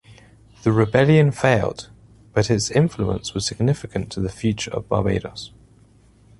The 0.63 0.71
rebellion 0.71 1.29
failed 1.31 1.89
but 2.33 2.49
its 2.49 2.71
influence 2.71 3.35
was 3.35 3.45
significant 3.45 4.11
to 4.13 4.19
the 4.19 4.31
future 4.31 4.71
of 4.71 4.89
Barbados. 4.89 5.51